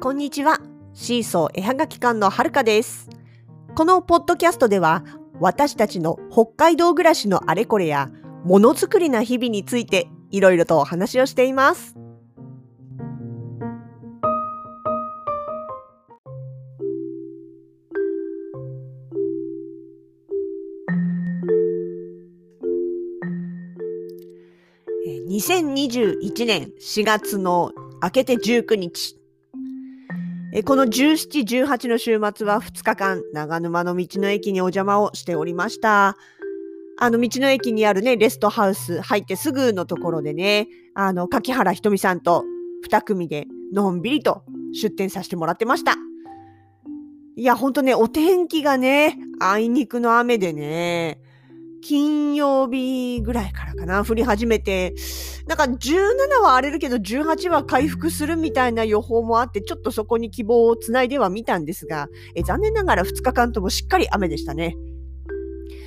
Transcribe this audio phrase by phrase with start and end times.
[0.00, 0.60] こんにちは。
[0.94, 3.10] シーソー絵はがき館のはるかです。
[3.74, 5.04] このポッドキャストでは、
[5.40, 8.08] 私たちの北海道暮らしのあれこれや、
[8.42, 11.96] ものづくりな日々について、いろいろとお話をしています。
[25.28, 29.19] 2021年4月の明けて19日。
[30.52, 36.16] えこの17、18の週末は2日間、長沼の道の駅にお邪魔をしておりました。
[36.98, 42.44] あの、道の駅にあるね、レストハウス入ってすぐのところでね、あの、柿原ひとみさんと
[42.90, 44.42] 2組でのんびりと
[44.72, 45.94] 出店させてもらってました。
[47.36, 51.20] いや、ほんとね、お天気がね、あいにくの雨でね、
[51.80, 54.94] 金曜日ぐらいからかな、降り始めて、
[55.46, 64.76] なんか17は荒れるけど18は回復するみたいな予報もあって、ちょっとそこに希望をつないではみたんですが、え残念ながら2日間ともしっかり雨でしたね。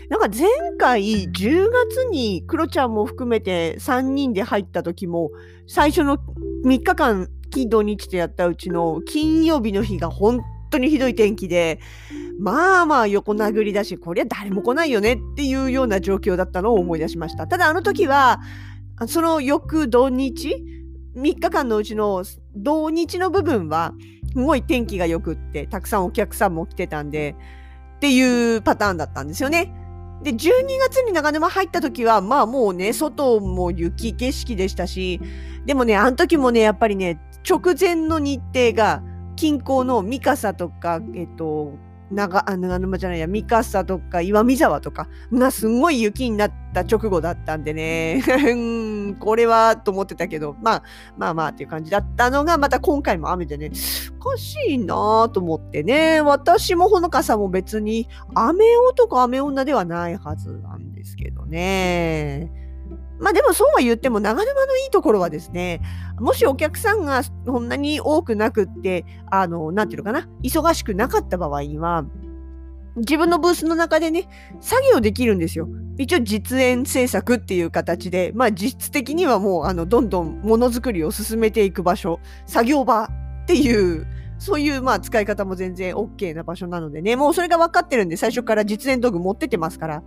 [0.10, 5.32] なんか前回10月にクロちゃんも含めて3人で入った時も、
[5.68, 6.18] 最初の
[6.66, 10.42] 3日間金土日でやったうちの金曜日の日が本
[10.72, 11.80] 当にひどい天気で、
[12.40, 17.48] まあまあ横殴りだし、こりゃ誰も来ないよねっていうような状況だったのを思い出しました。
[17.48, 18.42] ただあの時は、
[19.08, 20.64] その翌土日、
[21.16, 22.24] 3日間のうちの
[22.56, 23.94] 土日の部分は、
[24.32, 27.36] すごい天気が良くって、たくさんお客さんも来てたんで、
[27.98, 29.74] っていうパターンだったんですよね。
[30.24, 30.38] で、12
[30.80, 35.22] 月に長沼入った時は、まあもうね、外も雪景色でしたし、
[35.66, 39.04] でもね、あの時もね、やっぱりね、直前の日程が、
[39.36, 41.74] 近郊の三笠とか、えっと、
[42.14, 48.24] 長、長沼じゃないや、三笠とか岩見沢とかがすんごい雪になった直後だったんでね、
[49.20, 50.84] これはと思ってたけど、まあ
[51.18, 53.72] まあまあっていう感じだったのが、また今回も雨でね、
[54.20, 62.63] おかしいなぁと思ってね、私もほのかさんも別に雨男雨女ではないはずなんですけどね。
[63.20, 65.82] まあでもそうは言っても長沼のいいところはですね、
[66.20, 72.06] もしお客さんがそんなに多くなくって、あの、なんていうのかな、忙しくなかった場合には、
[72.96, 74.28] 自分のブースの中でね、
[74.62, 75.68] 作業できるんですよ。
[75.98, 84.06] 一応実演制作っていう形で、まあ実質的にはもう、あの、どんどんものづくりを進めていく場所、作業場っていう、
[84.38, 90.04] そういうまあ使い方も全然 OK な場所なのでね、もうそれが分かってるんで最初から実演道具持っててますから。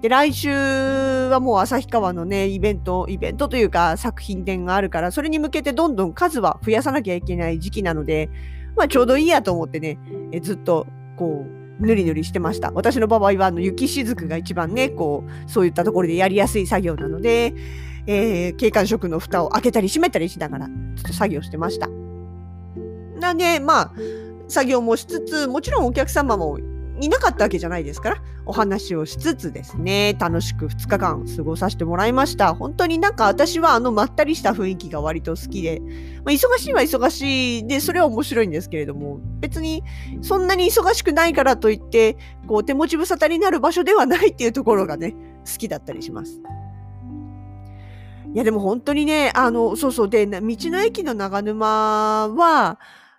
[0.00, 8.30] で、来週はもう旭川のね、イベント、イベントというか作品展があるから、それに向けてどんどん数は増やさなきゃいけない時期なので、
[8.76, 9.98] まあちょうどいいやと思ってね、
[10.32, 12.70] えずっとこう、ぬりぬりしてました。
[12.72, 17.54] 私の場合はあの雪しずくが一番ね、こう、そういったところでやりやすい作業なので、
[18.06, 21.88] えー、景観色の蓋を開けたり閉めたりしながら、ちょっと作業してました。
[23.20, 23.92] なんで、まあ、
[24.48, 26.58] 作業もしつつ、もちろんお客様も
[27.00, 32.54] いなかったわけじゃないですから、お話をしつつですね、楽しく2日間過ごさせてもらいました。
[32.54, 35.80] 本当になんか私はあのまったりした雰囲気が割と好きで、
[36.24, 39.82] まあ、忙しいは忙しいで、それは面白いんですけれども、別に
[40.22, 45.14] そんなに忙しくないからといって、こう手持ち無沙汰になる場所ではないっていうところがね、
[45.44, 46.40] 好きだったりします。
[48.34, 52.78] いやでも本当にね、あの、そうそう、で、道の駅の長沼は、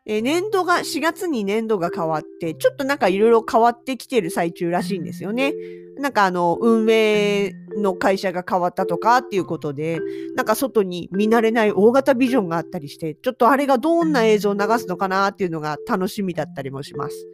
[0.09, 5.53] えー年度が、4月に年度が変わって、ちょっとなんかいろいろ変わってきてる最中らしいんですよね。
[5.99, 9.99] なんかあの、運営の会社が変わったとかっていうことで、
[10.35, 17.27] なんか外に見慣れない大型ビジョンがあったりして、ちょっとあれがどんな映像を流すのかなっていうのが楽しみだったりもします。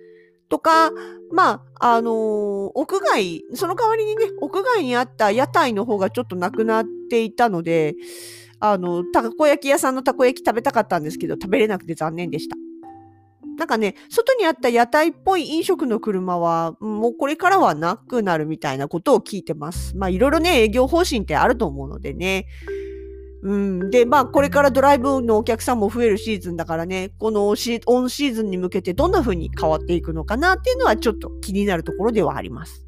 [0.49, 0.91] とか、
[1.31, 7.95] まあ、あのー屋外、その代わりにね、屋外にあった屋台の方がちょっとなくなっていたので、
[8.59, 12.55] あの、たこ焼き屋さんのたこ焼き食べたかったんですけど、食べれなくて残念でした。
[13.57, 19.95] なんかね、外にあった屋台っぽい飲食の車は、もうこれからはなくなるみたいなことを聞いてます。
[19.95, 22.47] まあいろいろね、営業方針ってあると思うのでね。
[23.43, 23.89] うん。
[23.91, 32.85] で、まあこれからドライブのお客さんも増えるシーズンだからね、このオンシーズンに向けてどんな風に変わっていくのかなっていうのはちょっと気になるところではあります。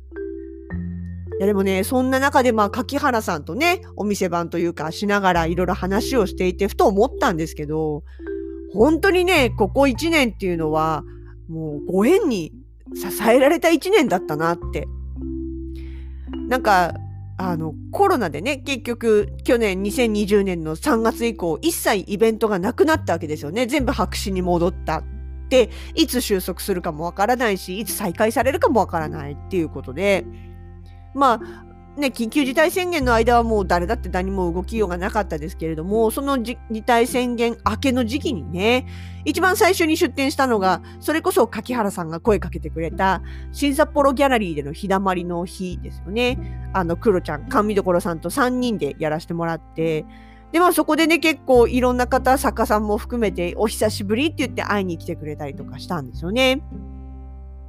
[1.38, 8.04] いやでもね、そんな中でまあ柿原さんとね、お店番というかしながらいろいろ話をしていて、ふと思ったんですけど、
[8.75, 11.04] 本当にね、ここ1年っていうのは、
[11.50, 12.51] もうご縁に
[12.94, 14.88] 支えられた1年だったなって。
[16.50, 16.94] なんか、
[17.38, 23.66] あの、コロナでね、結局、去年2020年の3月以降、一切イベントがなくなったわけですよね。
[23.66, 25.04] 全部白紙に戻った。
[25.50, 30.25] で、いつ収束するかもわからないし、いつ再開されるかもわからないっていうことで、
[31.13, 38.86] まあ、ね、緊急事態宣言の間はもう誰だって何も動きようがなかったですけれども、その事態宣言明けの時期にね、
[39.24, 43.22] 一番最初に出店したのが、それこそ柿原さんが声かけてくれた、
[43.54, 46.38] 新札幌ギャラリーでの日だまりの日ですよね。
[46.74, 50.06] あの、クロちゃん、甘味どころさんと3人でやらせてもらって、
[50.52, 56.62] で、まあそこでね、結構いろんな方、作家さんも含めて、お久しぶりって言って会いに来てくれたりとかしたんですよね。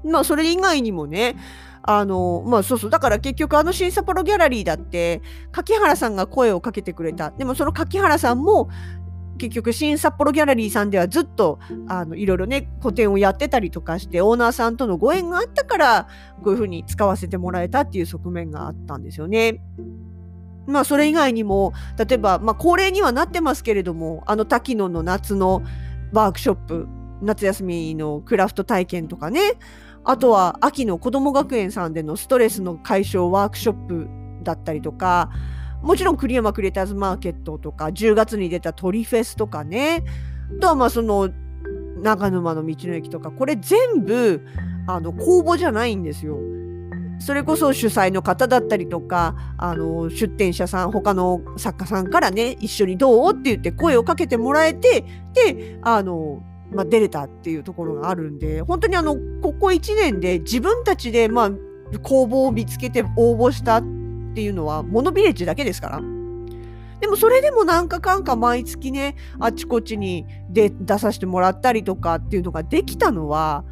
[0.04, 1.36] まあそれ以外にもね、
[1.86, 2.90] あの、まあそうそう。
[2.90, 5.22] だから結局あの新札幌ギャラリーだって、
[5.52, 7.30] 柿原さんが声をかけてくれた。
[7.30, 8.68] でもその柿原さんも、
[9.38, 16.08] 結局新札幌ギャラリーさんではずっとあのいろいろね個展をやってたりとかしてオーナーさんとのご縁があったから
[16.42, 19.60] こういうふうに使わせてもらえたっていう側面があったんですよね。
[20.66, 25.62] まあそれ以外にも例えばまあ恒例にはなってますけれどもあの滝野の夏の
[26.12, 26.88] ワークショップ
[27.22, 29.40] 夏休みのクラフト体験とかね
[30.08, 34.08] あとは秋の子ども学園さんでのストレスの解消ワークショップ
[34.44, 35.30] だったりとか、
[35.82, 40.04] もちろん栗山クリエイターズマーケットとか、10月に出た鳥フェスとかね、
[40.58, 41.28] あとはまあその
[42.02, 44.46] 長沼の道の駅とか、これ全部
[44.86, 46.38] あの公募じゃないんですよ。
[47.18, 53.32] それこそ主催の方だったりとか、あの、出展者さん、他の作家さんからね、一緒にどう？
[53.32, 56.42] って言って声をかけてもらえて、で、あの、
[56.72, 61.50] まあ、出れたっていうところがあるんで、本当にあの、ここ1年で自分たちで、まあ、
[62.02, 63.82] 公募を見つけて応募したっ
[64.34, 66.00] ていうのは、モノビレッジだけですから。
[67.00, 73.64] でもそれでもなんかかんか毎月ね、あっちこっちにで出させてもらったりとかっていうのができたのは、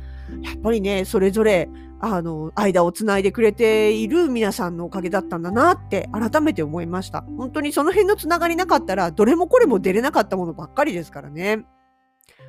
[0.42, 1.68] やっぱりね、それぞれ、
[2.00, 7.24] あの、間をつないでくれている皆さんのおかげだったんだなって改めて思いました。
[7.38, 11.64] 本当にその辺のつながりなかったら、どれもこれも出れなかったものばっかりですからね。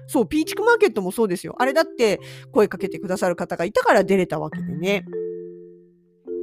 [0.08, 1.56] そう、ピーチクマーケットもそうですよ。
[1.60, 2.20] あれだって
[2.52, 5.06] 声かけてくださる方がいたから出れたわけでね。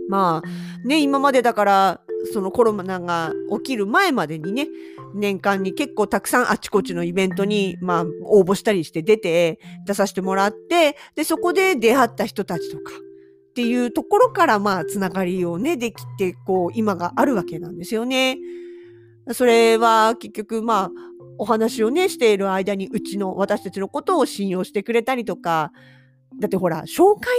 [0.08, 2.00] まあ、ね、今までだから、
[2.32, 4.68] そのコロナが起きる前までにね、
[5.14, 12.92] 年間に結構たくさんあちこちのイベントに、まあ、応募したりして出て、出させてもらって、で、そこで出会った人たちとか、
[13.52, 18.38] っていうところから、まあ、つながりをね、できて、こう、今があるわけなんですよね。
[19.32, 20.90] それは結局、まあ、
[21.42, 25.72] お話をね、している間に、うちの、私たちのことを信用してくれたりとか、
[26.38, 27.34] だってほら、紹介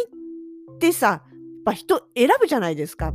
[0.76, 1.22] ってさ、やっ
[1.64, 3.14] ぱ人選ぶじゃないですか。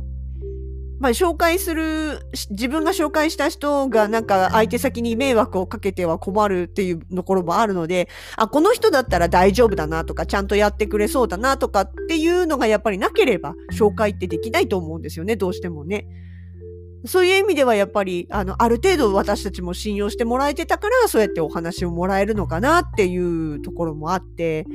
[0.99, 2.19] まあ、紹介する、
[2.49, 16.07] 自分が紹介した人がなんか相手先に迷惑をかけては困るっていうところもあるので、あ、この人だったら大丈夫だなとか、ちゃんとやってくれそうだなとかっていうのがやっぱりなければ、紹介ってできないと思うんですよね、どうしてもね。
[17.05, 24.65] そういう意味ではやっぱり、あの、ある程度私たちも信用してもらえてたから、そうやってお話をもらえるのかなっていうところもあって、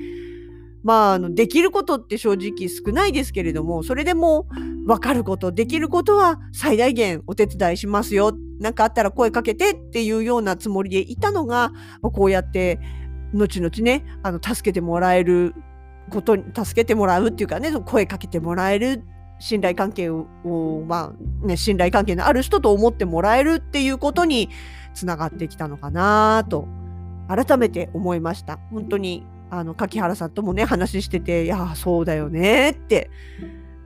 [0.83, 4.47] まあ、あの、できることって正直少ないですけれども、それでも
[4.87, 8.33] 分かること、できることは最大限お手伝いしますよ。
[8.61, 11.73] なんかあったら声かけてっていうようなつもりでいたのが、
[12.03, 12.79] こうやって、
[13.33, 15.55] 後々ね、あの、助けてもらえる
[16.11, 19.03] こと、助けてもらうっていうかね、声かけてもらえる
[19.39, 20.27] 信頼関係を、
[20.87, 24.49] まあね、信頼関係のある人と思ってもらえるっていうことに
[24.95, 26.67] つながってきたのかなと
[27.29, 28.59] 改めて思いました。
[28.71, 33.11] 本当にあの柿原さんともね話してていやそうだよねって、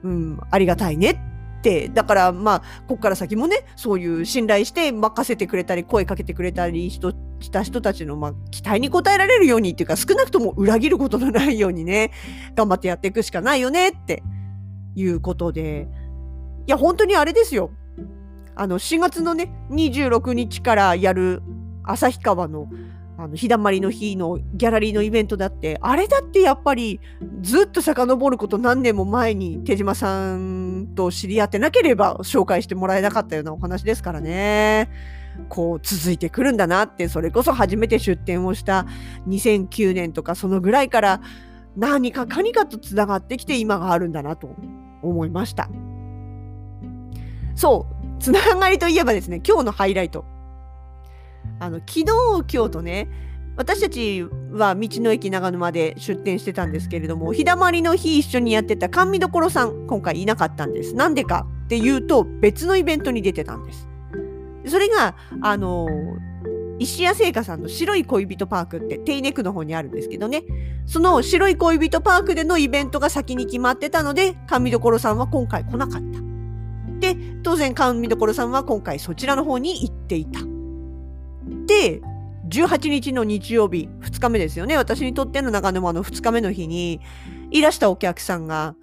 [0.03, 1.15] うん、ありがたいねっ
[1.61, 1.89] て。
[1.89, 7.01] だからまあこっから先もねそういう信頼して任せてくれたり声かけてくれたりし
[7.51, 12.11] た人たちの、まあ、期待に応えられるようにっていうか少なくとも裏切ることのないようにね
[12.55, 14.23] 頑張ってやっていくしかないよねって。
[14.95, 15.87] いうことで、
[16.67, 17.71] いや、本当にあれですよ。
[18.55, 21.41] あの、4月のね、26日からやる
[21.83, 22.67] 旭川の
[23.21, 27.01] あの日だまりの日のギャラリーのイベントだって、あれだってやっぱり
[27.41, 34.89] ずっと遡ること何年も前に手島さんと知り合ってなければ紹介してもらえなかったようなお話ですからね。
[35.49, 38.85] こう続いてくるんだなって、それこそ初めて出展をした
[39.27, 41.21] 2009年とかそのぐらいから
[41.79, 44.53] 何かかにかとつながってきて今があるんだなと
[45.01, 45.69] 思いました。
[47.55, 50.25] そう、つながりといえばですね、今日のハイライト。
[51.59, 52.05] あの、昨日、
[52.53, 53.07] 今日とね、
[53.55, 60.95] 私たちは道の駅長沼で出店してたんですけれども、日だまりの日一緒にやってた甘味どころさん、今回いなかったんです。
[60.95, 63.87] なんでかっていうと、別のイベントに出てたんです。
[64.67, 65.87] それが、あの
[66.79, 70.43] 石屋製菓さんの白い恋人パークってテイネクの方にあるんですけどね。
[70.85, 76.19] その白い恋人パークでのイベントが先に決まってたので、甘味どころさんは今回来なかった。
[76.99, 80.39] で、当然甘味どころさんは今回そちらの方に行っていた。
[81.65, 82.01] で、
[82.49, 84.75] 18日の日曜日、2日目ですよね。
[84.75, 86.99] 私にとっての長沼の2日目の日に、
[87.51, 88.75] いらしたお客さんが、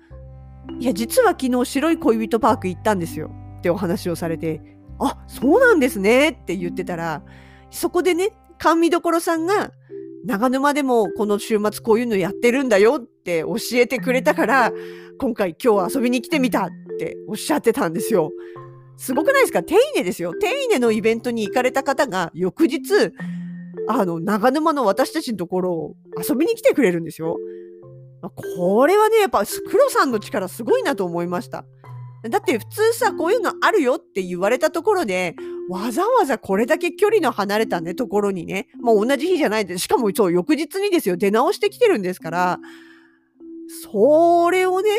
[0.79, 3.31] いや、実は昨日白い恋人パーク行ったんですよ。
[3.59, 4.61] ってお話をされて、
[4.99, 7.23] あ、そうなんですねって言ってたら、
[7.71, 9.71] そこでね、甘味どころさんが、
[10.25, 14.73] 長沼でもこの週末こういうのやってるんだよって教えてくれたから、
[15.19, 16.69] 今回今日遊びに来てみたっ
[16.99, 18.33] ておっしゃってたんですよ。
[18.97, 19.63] すごくないですか？
[19.63, 20.33] 手稲ですよ。
[20.35, 23.13] 手稲のイベントに行かれた方が翌日、
[23.89, 27.37] あの、長沼の私たちのところを遊びに来てくれるんですよ。
[28.57, 31.65] これはね、やっぱ黒さんの力すごいなと思いました。
[32.29, 35.37] だって普通さ、こういうのあるよって言われたところで、
[35.69, 39.79] わざわざこれだけ距離の離れたね、ところにね、もう同じ日じゃないで。
[39.79, 42.61] しかもそう、翌日にですよ、出直してきてるんですから、
[43.83, 44.91] それをね、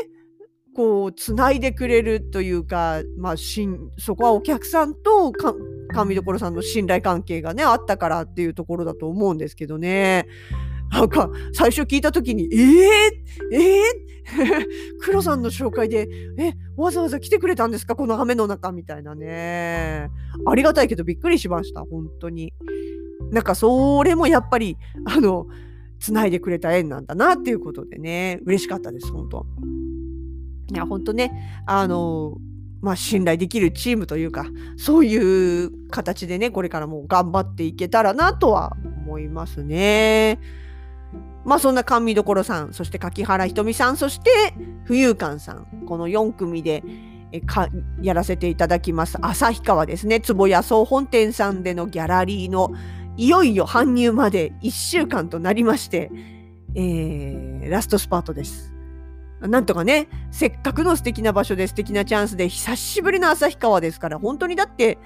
[0.76, 5.56] こう、つないでくれるというか、まあ、しん、そこはお客さんとか、
[5.94, 10.28] 神所さんの信頼関係がね、あったからっていうところだと思うんですけどね。
[10.90, 14.66] なんか、最初聞いた時に、ええー、ええー、
[15.02, 17.96] 黒さんの紹介で、え、わざわざ来てくれたんですか？
[17.96, 20.10] この雨の中みたいなね。
[20.46, 21.82] ありがたいけどびっくりしました。
[21.82, 22.54] 本当に。
[23.32, 25.48] なんか、それもやっぱり、あの、
[26.00, 29.46] つないでくれた縁なんだなっていうことでね、嬉しかったです、本当。
[30.74, 32.38] いや、本当ね、あの、
[32.82, 34.46] まあ、信頼できるチームというか、
[34.78, 40.40] そういう形でね、これからも頑張っていけたらなとは思いますね。
[41.48, 44.54] まあそんな甘味どころさん、そして柿原ひとみさん、そして
[44.86, 46.84] 浮遊館さん、この4組で
[47.32, 47.70] えか
[48.02, 49.18] やらせていただきます。
[49.22, 52.74] 旭川ですね、坪屋総本店さんでのギャラリーの
[53.16, 56.12] いよいよ搬入まで1週間となりまして、
[56.76, 58.74] えー、ラストスパートです。
[59.40, 64.98] なんとかね、せっかくの素敵な場所で素敵なチャンスで久しぶりの旭川ですから、本当にだって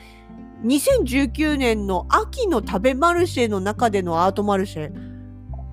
[0.63, 5.10] 2019年の秋の食べマルシェの中でのアートマルシェ、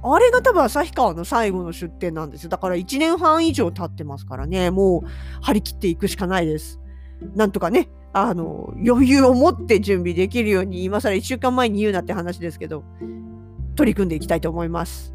[0.03, 2.51] あれが多分旭川の最後の出店なんですよ。
[2.51, 5.09] だから1年半以上経ってますからね、もう
[5.43, 6.81] 張り切っていくしかないです。
[7.35, 12.85] なんとかね、あの、余裕を持って準備できるように、今更1週間前に言うなって話ですけど、
[13.75, 15.15] 取り組んでいきたいと思います。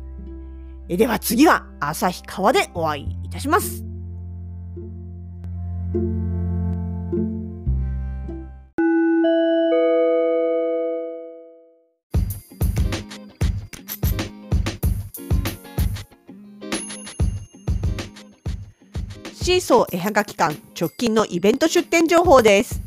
[0.90, 3.86] えでは次は旭川でお会いいたします。
[19.44, 22.82] シーソー絵はがき館直近のイベント出店情報です。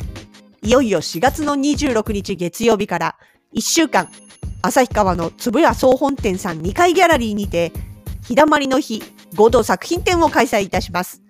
[0.62, 3.16] いよいよ4月の26日月曜日から
[3.54, 4.08] 1週間、
[4.62, 7.72] 旭川のつぶや総本店さん2階ギャラリーにて、
[8.22, 9.02] 日だまりの日
[9.34, 11.20] 合同作品展を開催いたします。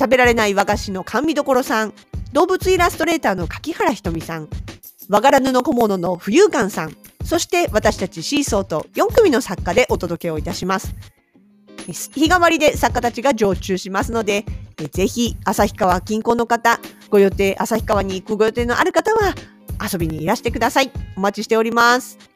[0.00, 1.92] 食べられない和菓子の甘味どころさん、
[2.32, 4.48] 動物イラストレーターの柿原ひとみさん、
[5.10, 10.94] 和柄布小物の浮遊館さん、そして私たちシーソーと4組の作家でお届けをいたします。
[11.92, 14.44] 日替わりで作家たちが常駐しますので、
[14.92, 19.34] ぜひ旭川近郊の方、ご予定、旭川に行くご予定のある方は
[19.92, 20.90] 遊びにいらしてください。
[21.16, 22.35] お待ちしております。